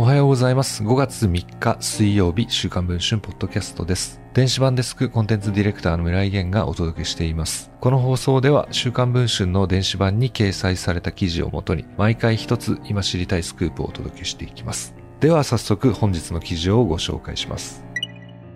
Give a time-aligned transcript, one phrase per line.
[0.00, 0.84] おはようございます。
[0.84, 4.20] 5月3日水曜日、週刊文春ポッドキャストです。
[4.32, 7.72] 電子版デスクコンテンツディレクターの村井源がお届けしています。
[7.80, 14.94] この放送では、週刊文春の電子版に掲載された記事をもとに、毎回一つ今知りたいスクープをお届けしていきます。
[15.18, 17.82] では早速本日の記事をご紹介します。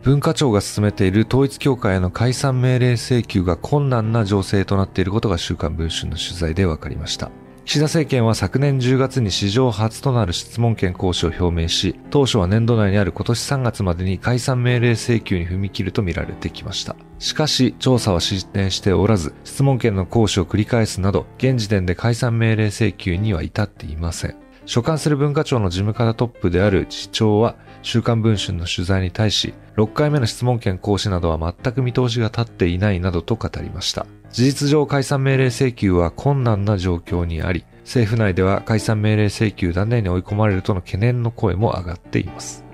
[0.05, 7.33] 文化庁が進めている統一協会への解散命令請求が困難な情勢となっていることが週刊文春の取材で分かりました。
[7.65, 16.97] 岸田政権は昨年10月に史上初となる質問権行使を表明し、当初は年度内にある今年3月までに解散命令請求に踏み切るとみられてきました。
[17.21, 24.37] しかし、調査は進展しておらず、質問権の行使を繰り返すなど、現時点で解散命令請求には至っていません。
[24.65, 34.07] 所管する文化庁の事務方トップである次長は、週刊文春の取材に対し、6回目の質問権行使などは全く見通しが立っていないなどと語りました。
[34.31, 42.65] 事実上解散命令請求は困難な状況にあり、政府内では解散命令請求断念に追い込まれるとの懸念の声も上がっています。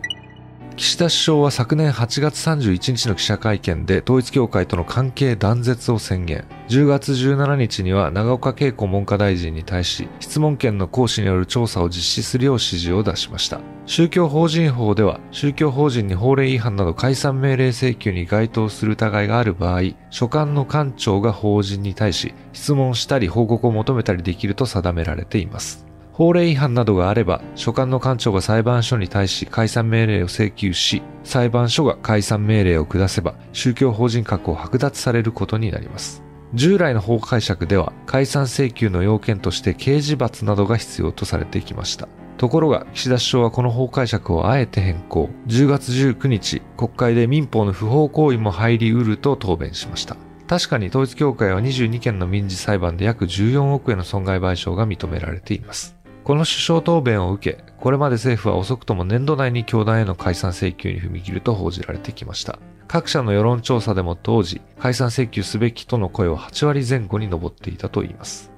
[0.78, 6.44] 岸田首相は昨年8月31日の記者会見で統一教会との関係断絶を宣言。
[6.68, 13.60] 10月17日には長岡恵子文科大臣に対し質問権の行使による調査を実施するよう指示を出しました。
[13.86, 25.87] 宗教法人法では宗教法人に法令違反など解散命令請求に該当する疑いがある場合、所管の官庁が法人に対し質問したり報告を求めたりできると定められています。
[26.18, 36.24] 法令違反などがあれば、所管の官庁が裁判所に対し解散命令を請求し、裁判所が解散命令を下せば、宗教法人格を剥奪されることになります。
[36.54, 42.08] 従来の法解釈では、解散請求の要件として刑事罰などが必要とされてきました。
[42.36, 45.30] ところが、岸田首相はこの法解釈をあえて変更。
[45.46, 50.16] 10月19日、国会で民法の不法行為も入り得ると答弁しました。
[50.48, 55.97] 確かに統一協会は22件の民事裁判で約14億円の損害賠償が認められています。
[56.28, 62.58] この首相答弁を受け、これまで政府は遅くとも年度内に教団への解散請求に踏み切ると報じられてきました。
[62.86, 68.52] 各社の世論調査でも当時、解散請求すべきとの声は8割前後に上っていたといいます。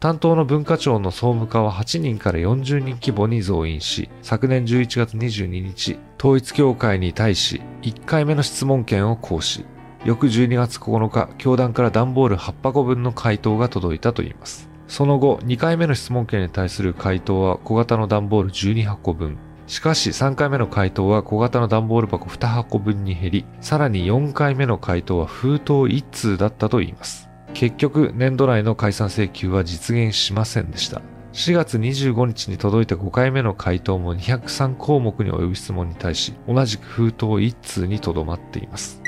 [0.00, 9.64] 担当の文化庁の総務課は8人から40人規模に増員し、昨年11月22日、統一協会に対し1回目の質問権を行使。
[10.04, 14.71] 翌12月9日、教団から段ボール8箱分の回答が届いたといいます。
[14.92, 19.38] その後、2回目の質問権に対する回答は小型の段ボール12箱分。
[19.66, 27.30] しかし3回目の回答は小型の段ボール箱2箱分に減り、さらに4回目の回答は封筒1通だったといいます。
[27.54, 31.00] 結局、年度内の解散請求は実現しませんでした。
[31.32, 39.00] 4月25日に届いた5回目の回答も203項目に及ぶ質問に対し、同じく封筒1通にとどまっています。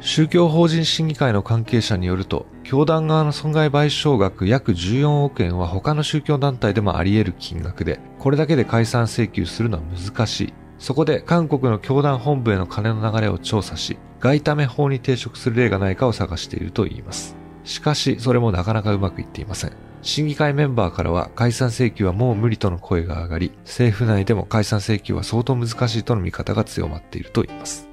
[0.00, 10.54] 宗教法人審議会の関係者によると、教団側の損害賠償額約14億円は他の宗教団体でもあり得る金額で、これだけで解散請求するのは難しい。
[10.78, 17.34] そこで韓国の教団本部への金の流れを調査し、外為法に抵触する例がないかを探しているといいます。
[17.64, 19.72] しかし、それもなかなかうまくいっていません。
[20.02, 27.89] 審議会メンバーからは解散請求はもう無理との声が上がり、政府内でも解散請求は相当難しいとの見方が強まっていると言います。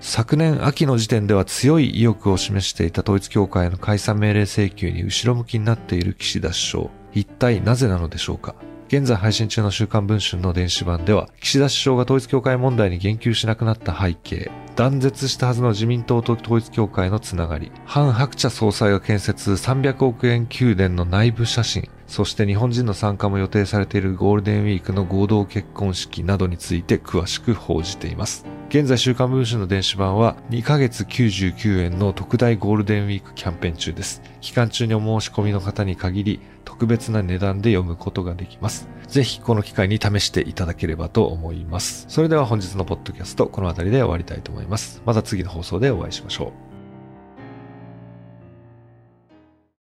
[0.00, 6.90] 昨年秋の時点では強い意欲を示していた統一協会の解散命令請求に後ろ向きになっている岸田首相。
[7.12, 8.54] 一体なぜなのでしょうか
[8.88, 28.44] 現在配信中の週刊文春の電子版では、岸田首相が統一協会問題に言及しなくなった背景、断絶したはずの自民党と統一協会のつながり、韓白茶総裁が建設300億円宮殿の内部写真、そして日本人の参加も予定されているゴールデンウィークの合同結婚式などについて詳しく報じています。
[28.70, 34.22] 現在週刊文春の電子版は2ヶ月99円の特大ゴールデンウィークキャンペーン中です。
[34.40, 38.86] 期間中にお申し込みの方に限り特別な値段で読むことができます。
[39.08, 42.04] ぜひこの機会に試していただければと思います。
[42.06, 45.02] それでは本日のポッドキャストこの辺りで終わりたいと思います。
[45.04, 46.69] また次の放送でお会いしましょう。